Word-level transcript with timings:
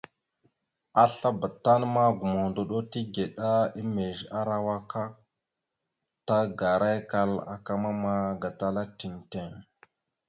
Aslabá 1.03 1.47
tan 1.63 1.81
ma 1.93 2.03
gomohəndoɗo 2.19 2.77
tigəɗá 2.91 3.49
emez 3.79 4.19
arawak 4.39 4.91
aak, 5.03 5.13
tagarakal 6.25 7.31
aka 7.53 7.73
mamma 7.83 8.13
gatala 8.41 8.83
tiŋ 8.97 9.13
tiŋ. 9.31 9.49